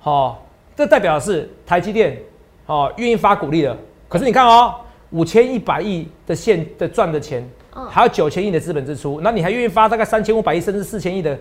[0.03, 0.35] 哦，
[0.75, 2.17] 这代表是台积电
[2.65, 3.77] 哦愿意发股利了。
[4.09, 4.73] 可是你看哦，
[5.11, 11.37] 五千一百亿的现的赚的钱，嗯，还有九千亿的资本支出，那你还愿意发大概三千五百亿甚至四千亿的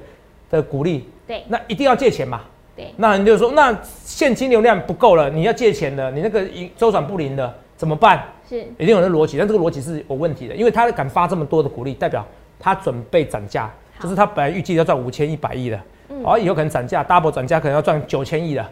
[0.53, 2.43] 的股利，对那一定要借钱嘛？
[2.77, 8.23] 对，那你就说，那现金流量不够了，你要借钱的，你那个营周转不灵的怎么办？
[8.49, 12.25] 是，一定有那逻辑，但这个逻辑是有问题的，因为他敢发这么多的股利，代表
[12.59, 18.65] 他准备涨价，就是他本来预计要赚五千一百亿的，嗯好、以后可能涨价 double 涨价可能要赚九千亿的、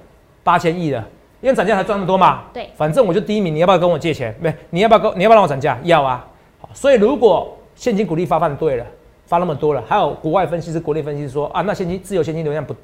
[0.43, 0.99] 八千亿的，
[1.41, 2.45] 因为涨价才赚那么多嘛。
[2.53, 4.35] 对，反正我就第一名，你要不要跟我借钱？
[4.41, 5.79] 没，你要不要跟你要不要让我涨价？
[5.85, 6.27] 要啊。
[6.59, 8.87] 好，所以如果现金股利发放对了，
[9.31, 12.75] 发那么多了，还有国外分析师、国内分析师说啊，那现金自由现金流量不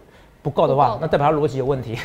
[0.43, 1.99] 不够的话那代表它逻辑有问题。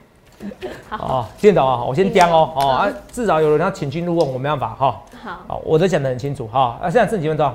[0.90, 1.82] 好，哦，听得懂啊？
[1.82, 5.00] 我先刁哦，听得懂哦啊，至少有人要请君入瓮，我没办法哈。
[5.24, 6.78] 好，好，我都讲得很清楚哈。
[6.82, 7.50] 啊，现在剩几分钟？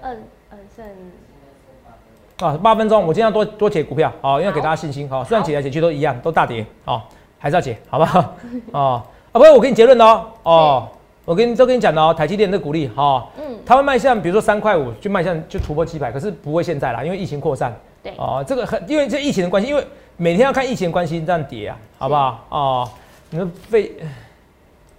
[0.00, 3.02] 嗯嗯，剩啊，八分钟。
[3.06, 5.22] 我今天要多多解股票，好，因为给大家信心哈。
[5.22, 7.02] 虽然解来解去都一样，都大跌，哦，
[7.38, 8.34] 还是要解，好不好？
[8.72, 10.88] 哦，啊，不是，我给你结论哦，哦，
[11.24, 17.72] 我跟你都跟你讲的哦，台积电的股利哈，嗯，它会卖向，比如说三块五，就卖向就突破七百，可是不会现在啦，因为疫情扩散。
[18.02, 22.46] 对，哦，这个很，因为这疫情的关系，因为每天要看疫情的关系这样跌啊，好不好？
[22.48, 22.90] 哦，
[23.30, 23.92] 你们被，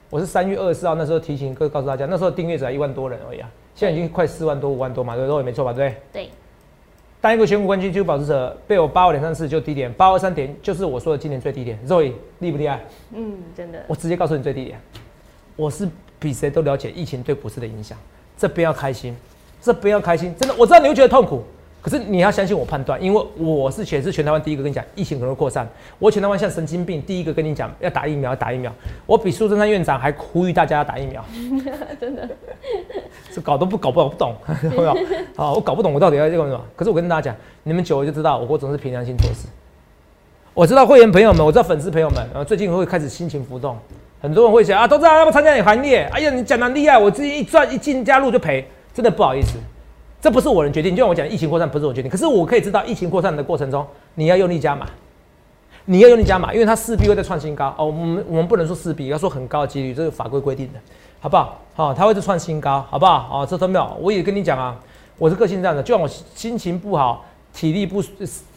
[0.09, 5.43] 我是三月二十四号那时候提醒各位告诉大家，那时候订阅者才一万多人而已啊，现在已经快四万多、五万多嘛，对不对？
[5.43, 5.73] 没错吧？
[5.73, 6.23] 对不对？
[6.23, 6.29] 对，
[7.19, 11.77] 单一个选股冠军就保持者被我八二点三四就低点，八二三点就是我说的今年最低点。
[11.85, 12.79] Zoe 厉不厉害？
[13.13, 14.79] 嗯，真的，我直接告诉你最低点。
[15.57, 15.87] 我是
[16.23, 17.97] 比谁都了解疫情对股市的影响，
[18.37, 19.13] 这边要开心，
[19.61, 21.43] 这边要开心，真的我知道你会觉得痛苦，
[21.81, 25.67] 可是你要相信我判断，因为我是全是全台湾第一个跟你讲疫情可能会扩散，
[25.99, 28.73] 我全台湾像神经病第一个跟你讲要打疫苗，要打疫苗。
[29.05, 31.25] 我比苏贞昌院长还呼吁大家要打疫苗，
[31.99, 32.29] 真的，
[33.35, 34.91] 这搞都不搞不懂不懂， 有没有？
[35.35, 36.65] 啊，我搞不懂我到底要这个什么？
[36.77, 39.47] 可是我跟大家讲，你们久了就知道，我总是凭良心做事。
[40.53, 43.75] 我知道会员朋友们，我知道粉丝朋友们，呃，最近会开始心情浮动，
[44.23, 46.09] 很多人会想啊，都知道要不参加你行列？
[46.13, 49.57] 哎呀，你讲的厉害，我自己一赚一进加入就赔，真的不好意思，
[50.21, 50.95] 这不是我能决定。
[50.95, 54.87] 就像我讲，疫情扩散不是我决定，可是我可以知道，疫情扩散的过程中，你要用力加码。
[55.83, 57.87] 你要用力加码，因为它势必会再创新高哦。
[57.87, 60.79] 我们我们不能说势必，要说很高的几率，这是法规规定的，
[61.19, 61.59] 好不好？
[61.75, 63.27] 好，它会再创新高，好不好？
[63.29, 64.79] 哦，这都没有，我也跟你讲啊，
[65.17, 68.01] 我是个性这样的，就算我心情不好，体力不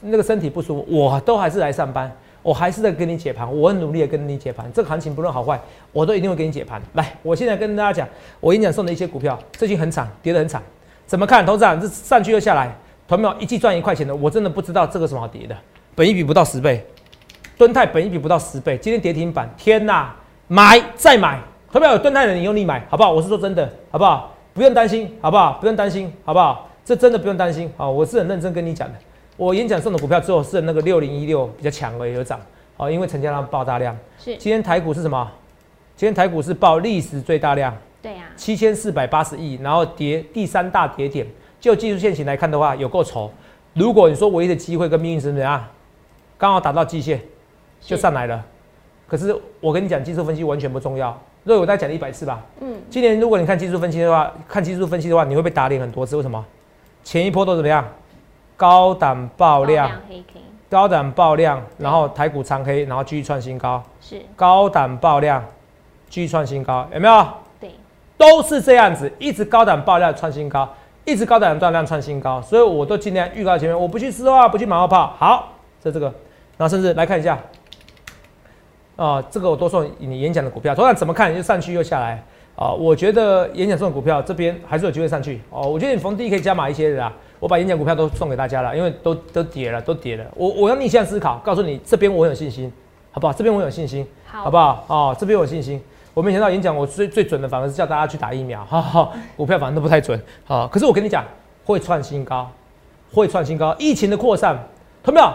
[0.02, 4.70] 那个身体不舒服，我都还是来上班，我还是在跟你解盘，我很努力的跟你解盘。
[4.72, 6.80] 这个行情不论好坏，我都一定会给你解盘。
[6.92, 10.62] 来，我现在跟大家讲，我演讲送的一些股票，最近很惨，跌得很惨，
[11.06, 11.44] 怎么看？
[11.44, 12.72] 投资长这上去又下来，
[13.08, 15.56] 同没有一季赚一块钱的，我真的不知道这个什么好跌的，
[15.96, 16.86] 本一比不到十倍。
[17.58, 20.10] 敦泰本一比不到十倍，今天跌停板，天呐，
[20.46, 21.40] 买再买，
[21.72, 23.10] 特别有敦泰的你用力买，好不好？
[23.10, 24.32] 我是说真的，好不好？
[24.54, 25.58] 不用担心，好不好？
[25.60, 26.70] 不用担心，好不好？
[26.84, 27.88] 这真的不用担心啊！
[27.88, 28.94] 我是很认真跟你讲的。
[29.36, 32.40] 我演讲送的股票之后是那个六零一六比较强而已有涨，
[32.76, 33.96] 哦，因为成交量爆大量。
[34.18, 34.36] 是。
[34.36, 35.30] 今天台股是什么？
[35.94, 37.76] 今天台股是报历史最大量。
[38.00, 38.24] 对呀。
[38.34, 41.26] 七千四百八十亿，然后跌第三大跌点。
[41.60, 43.30] 就技术线型来看的话，有够丑。
[43.74, 45.62] 如果你说唯一的机会跟命运是怎样？
[46.38, 47.20] 刚好打到季线。
[47.80, 48.42] 就上来了，
[49.06, 51.16] 可是我跟你讲，技术分析完全不重要。
[51.44, 52.42] 若我再讲了一百次吧。
[52.60, 52.74] 嗯。
[52.88, 56.16] 今年如果你看技术分析的话，看技术分析的话，你会被打脸很多次。
[56.16, 56.42] 为什么？
[57.04, 57.86] 前一波都怎么样？
[58.56, 59.90] 高档爆量，
[60.70, 63.82] 高档爆量，然后台股长黑，然后继续创新高。
[64.00, 64.20] 是。
[64.34, 65.44] 高档爆量，
[66.08, 67.26] 继续创新高，有没有？
[67.60, 67.70] 对。
[68.16, 70.68] 都是这样子，一直高档爆量创新高，
[71.04, 75.14] 一直高档爆量创新高，所以我都尽量预告前面，我不去丝话，不去马后炮。
[75.18, 76.06] 好，这这个，
[76.56, 77.38] 然后甚至来看一下。
[78.96, 82.24] 啊，这个我多送你演讲的股票，昨晚怎么看就上去又下来
[82.56, 82.70] 啊？
[82.70, 85.68] 我觉得演讲送的股票这边还是有机会上去哦。
[85.68, 87.12] 我觉得你逢低可以加码一些的啦。
[87.38, 90.24] 我把演讲股票都送给大家了，因为都都跌了，都跌了。
[90.34, 92.72] 我我要逆向思考，告诉你这边我有信心，
[93.12, 93.32] 好不好？
[93.32, 94.84] 这边我有信心，好不好？
[94.88, 95.80] 哦，这边我有信心。
[96.14, 99.10] 我没想到演讲我最最准的反而是叫大家去打疫苗，哈哈。
[99.36, 100.66] 股票反正都不太准，好。
[100.68, 101.22] 可是我跟你讲，
[101.64, 102.50] 会创新高，
[103.12, 103.76] 会创新高。
[103.78, 104.58] 疫情的扩散，
[105.02, 105.30] 同没有？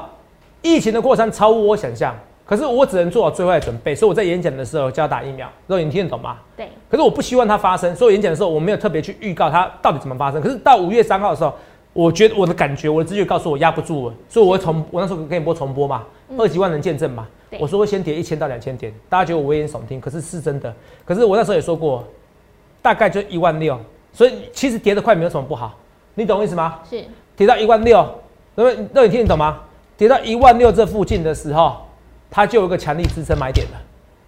[0.63, 2.15] 疫情的扩散超乎我想象。
[2.43, 5.49] 可是我只能做好最坏的准备，所以我在演讲的时候就要打疫苗。
[5.67, 6.37] 肉你听得懂吗？
[6.57, 6.67] 对。
[6.89, 10.41] 可是我不希望它发生，所以演讲的时候我没有特别去预告它到底怎么发生。
[10.41, 11.53] 可是到五月三号的时候，
[11.93, 16.03] 我觉得我的感觉，我的直觉告诉我压不住了，所以我会重，我那时候给你播重播嘛，
[16.37, 17.27] 二几万人见证嘛。
[17.59, 20.73] 我说会先跌一千到两千点，大家觉得我危言耸听，可是是真的。
[21.03, 22.03] 可是我那时候也说过，
[22.81, 23.79] 大概就一万六，
[24.13, 25.77] 所以其实跌得快没有什么不好，
[26.15, 26.79] 你懂我意思吗？
[26.89, 27.03] 是。
[27.35, 28.07] 跌到一万六，
[28.55, 29.59] 那么那你听得懂吗？
[29.97, 31.77] 跌到一万六这附近的时候。
[32.33, 33.81] 它就有一个强力支撑买点了，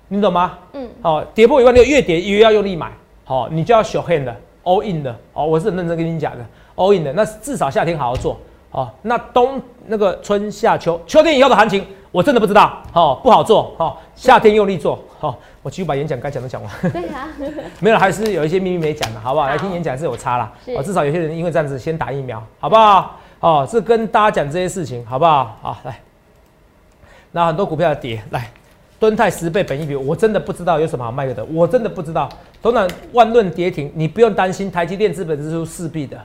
[0.10, 0.60] 你懂吗？
[0.74, 2.92] 嗯，好，跌破一万六，越跌越要用力买，
[3.24, 6.46] 好，你就要小 hand 的 all in 的，哦，我是很认真跟你讲的
[6.76, 8.38] all in 的，那至少夏天好好做，
[8.72, 16.72] 哦，那冬那个春夏秋秋天以后的行情，我真的不知道，好，不好做，好，夏天用力做，好，我继续把演讲该讲的讲完。
[16.92, 17.28] 对啊，
[17.80, 19.48] 没有，还是有一些秘密没讲的，好不好？
[19.48, 23.20] 来听演讲是有差啦，哦，至少有些人因为这样子先打疫苗，好不好？
[23.40, 25.58] 哦，是跟大家讲这些事情，好不好？
[25.62, 26.00] 好，来。
[27.36, 28.50] 那很多股票要跌，来，
[29.00, 32.30] 敦泰十倍本一比，我真的不知道有什么好卖的，我真的不知道。
[32.62, 36.18] 头涨万论跌停，你不用担心，台积电资本支出势必的，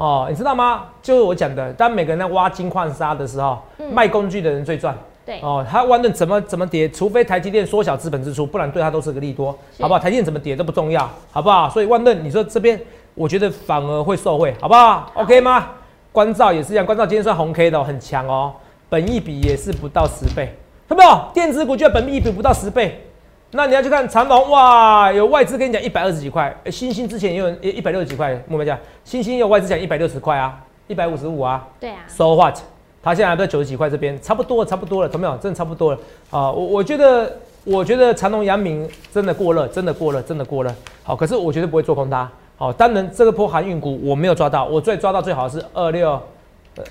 [0.00, 0.84] 哦，你知道吗？
[1.02, 3.58] 就是我讲的，当每个人在挖金矿砂的时候，
[3.92, 4.96] 卖工具的人最赚。
[5.26, 10.00] 对，哦，他万论怎么怎么跌，除非台积电缩小资本支出，不然对他都是个利多，好不好？
[10.00, 11.68] 台积电怎么跌都不重要，好不好？
[11.68, 12.80] 所以万润，你说这边，
[13.14, 15.66] 我觉得反而会受惠，好不好？OK 吗？
[16.12, 18.54] 关照也是一样，关照今天算红 K 的，很强哦。
[18.88, 20.56] 本益比也是不到十倍，
[20.88, 21.24] 看到没有？
[21.34, 23.04] 电子股就本益比不到十倍，
[23.52, 32.58] 那你要去看长隆，哇，有外资跟你讲一百二十几块，星星之前也有一百六十几块，目标价，星星有外资讲一百六十块啊，一百五十五啊，对啊，So what？
[33.02, 35.36] 它现在还在九十几块这边，差不多，差不多了，懂没有？
[35.38, 35.98] 真的差不多了
[36.30, 36.50] 啊！
[36.52, 37.34] 我我觉得，
[37.64, 40.70] 我觉得长隆、阳明真的过热，真的过热，真的过热。
[41.02, 42.30] 好，可是我绝对不会做空它。
[42.56, 46.20] 好，当然这个波航运股我没有抓到，我最抓到最好是二六。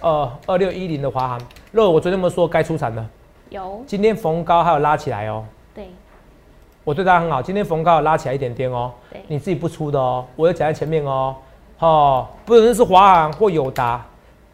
[0.02, 1.42] 呃，二六一零的华航，
[1.72, 3.06] 若我昨天有说该出场的？
[3.50, 3.82] 有。
[3.86, 5.46] 今天逢高还有拉起来哦。
[5.46, 5.59] 对。
[6.84, 8.92] 我对它很好，今天逢高拉起来一点点哦。
[9.12, 9.22] 对。
[9.28, 11.36] 你自己不出的哦，我有讲在前面哦。
[11.80, 14.06] 哦，不论是华航或友达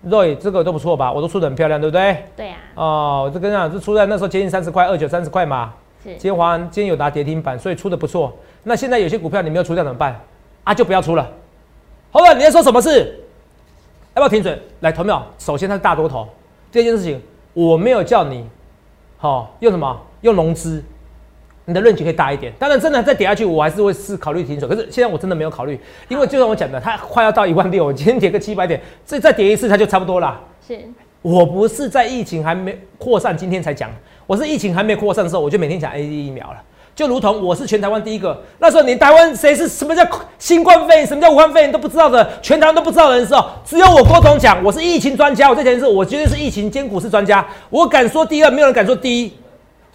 [0.07, 1.11] ，Roy 这个都不错吧？
[1.11, 2.25] 我都出的很漂亮，对不对？
[2.35, 2.55] 对呀。
[2.75, 5.73] 哦，我这跟你讲，是出在那时候接近三十块，二九三十块嘛。
[6.03, 6.09] 是。
[6.11, 8.33] 今天华航，今天友达跌停板，所以出的不错。
[8.63, 10.19] 那现在有些股票你没有出掉怎么办？
[10.63, 11.27] 啊，就不要出了。
[12.11, 13.19] 好了，你在说什么事？
[14.15, 14.59] 要不要停损？
[14.79, 15.25] 来投票。
[15.37, 16.27] 首先它是大多头，
[16.71, 17.21] 第二件事情
[17.53, 18.47] 我没有叫你，
[19.17, 20.01] 好用什么？
[20.21, 20.83] 用融资，
[21.65, 22.53] 你的论据可以大一点。
[22.57, 24.67] 当然，真的再跌下去，我还是会是考虑停手。
[24.67, 30.39] 可是现在我真的没有考虑，因为就像我讲的，它快要到一万六，我今天跌个七百点，这再跌一次它就差不多了。
[30.67, 30.79] 是，
[31.21, 33.89] 我不是在疫情还没扩散今天才讲，
[34.27, 36.57] 我是疫情还没扩散的时候，我就每天讲 A D 疫苗了。
[36.95, 40.01] 就如同我是全台湾第一个，那时候你台湾谁是什么叫
[40.39, 49.33] 新冠肺炎，什么叫武汉肺炎都不知道的，全台湾都不知道的人的时候，只有我郭总讲我是疫情专家，我在前是我绝对是疫情兼股市专家，我敢说第二，没有人敢说第一，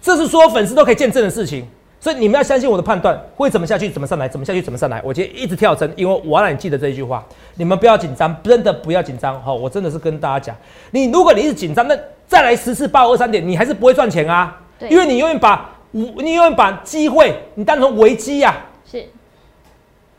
[0.01, 1.67] 这是所有粉丝都可以见证的事情。
[1.99, 4.99] 所以你们要相信我的判断，会怎么下去，怎么上来，怎么下去，怎么上来。
[5.05, 7.23] 我今天一直跳针，因为我要让你记得这一句话。
[7.53, 9.39] 你们不要紧张，真的不要紧张。
[9.43, 10.55] 好，我真的是跟大家讲，
[10.89, 11.95] 你如果你是紧张，那
[12.27, 14.59] 再来十次八五二三点，你还是不会赚钱啊。
[14.89, 18.57] 因为你永远把你永远把机会你当成危机呀。
[18.89, 19.05] 是，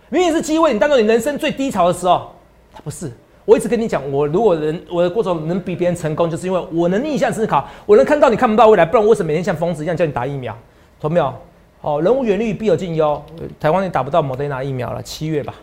[0.09, 2.33] 明明是机会，你当做你人生最低潮的时候，
[2.73, 3.11] 它不是。
[3.45, 10.57] 我一直跟你讲，我如果人我的过程能比别人成功，就是因为我能逆向思考，我能看到你看不到未来，不然我为什么每天像疯子一样叫你打疫苗？
[11.01, 11.35] 懂没有？
[11.81, 13.21] 哦，人无远虑，必有近忧。
[13.59, 15.55] 台湾也打不到莫德纳疫苗了，七月吧，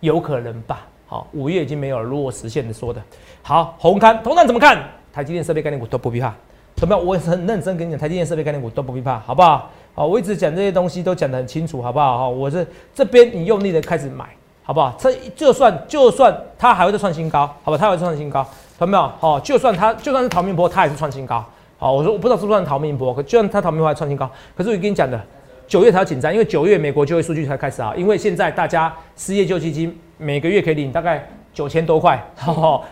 [0.00, 0.86] 有可能吧。
[1.06, 2.02] 好，五月已经没有了。
[2.02, 3.00] 如果实现的说的，
[3.42, 4.82] 好，红刊，同看怎么看？
[5.12, 6.34] 台积电设备概念股都不必怕。
[6.74, 7.00] 懂没有？
[7.00, 9.70] 我很认真跟你讲，台积电设备概念股都不必怕，好不好？
[9.94, 12.18] 好，我一直讲这些东西都讲得很清楚，好不好？
[12.18, 14.24] 哈，我是这边你用力的开始买，
[14.70, 14.94] 好不好？
[14.96, 17.76] 这就算就算它还会再创新高，好吧？
[17.76, 18.46] 它会创新高，
[18.78, 19.10] 懂没有？
[19.18, 21.44] 好，就算它就算是逃命波，它也是创新高。
[21.76, 25.20] 好，我说我不知道是不是逃命波，可就算它逃命波还创新高，可是我跟你讲的。
[25.66, 27.92] 九月才要紧张，因为九月美国就业数据才开始啊。
[27.96, 32.24] 因为现在大家失业救济金每个月可以领大概九千多块，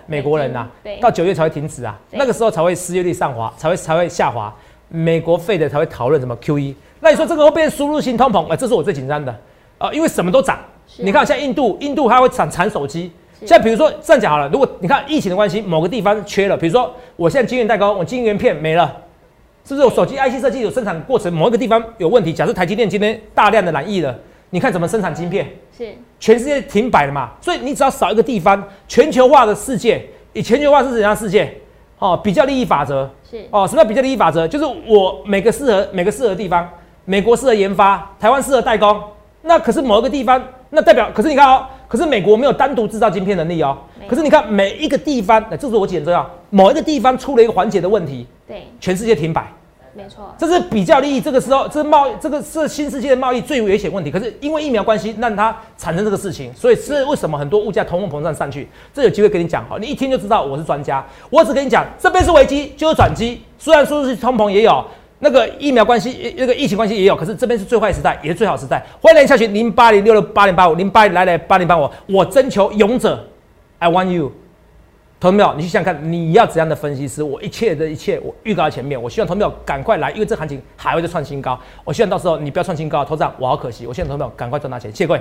[0.07, 0.67] 美国人呐，
[1.01, 4.53] 到九月才会停止啊，那个时候才会失业率上滑，才会才会下滑。
[4.88, 6.75] 美国费的才会讨论什么 QE。
[6.99, 8.49] 那你说这个会变输入性通膨？
[8.49, 9.33] 哎，这是我最紧张的
[9.79, 10.59] 啊，因为什么都涨。
[10.96, 13.12] 你看像印度，印度它会产产手机。
[13.40, 18.96] 现在比如说这样讲好了，如果你看疫情的关系，某个地方缺了，比如说我现在晶圆代工，我晶圆片没了。
[19.64, 22.33] 是不是我手机 IC 设计有生产过程某一个地方有问题？
[22.33, 25.46] 假设台积电今天大量的染疫了，你看怎么生产晶片？
[25.77, 25.87] 是
[26.18, 27.33] 全世界停摆了嘛？
[27.40, 31.55] 所以你只要少一个地方，全球化的世界，以全球化是怎样世界？
[31.98, 34.48] 哦，比较利益法则是哦，什么叫比较利益法则？
[34.48, 36.66] 就是我每个适合每个适合地方，
[37.05, 38.98] 美国适合研发，台湾适合代工。
[39.42, 43.77] 那可是某一个地方，那代表可是你看哦，可是美国没有单独制造晶片能力哦。
[44.07, 49.47] 可是你看每一个地方，那这是我简这样，某一个地方出了一个环节的问题，对，全世界停摆。
[49.95, 51.21] 没错，这是比较利益。
[51.21, 54.13] 这个时候，这贸易，这个是新世界的贸易最危险问题。
[54.13, 58.69] 可是因为疫苗关系，让它产生这个事情，所以是为什么很多物价通货膨胀上去？
[58.95, 61.05] 这有机会跟你讲哈，你一听就知道我是专家。
[61.31, 63.43] 我只跟你讲，这边是危机，就是转机。
[63.59, 64.85] 虽然说是通膨也有，
[65.21, 68.85] 那个疫苗关系，那个疫情关系也有，可是这边是最坏时代，也是最好时代。
[69.03, 73.27] 欢迎下群零八零六六八零八五零八来来八零八五，我征求勇者
[73.79, 74.31] ，I want you。
[75.21, 77.25] 投票，你去想看你要怎样的分析师？
[77.25, 79.01] 我一切的一切，我预告在前面。
[79.03, 81.59] 我希望投票赶快来，因为这行情还会再创新高。
[81.85, 83.85] 我希望到时候你不要创新高，投涨我好可惜。
[83.85, 85.21] 我希望投票赶快赚大钱，谢谢各位。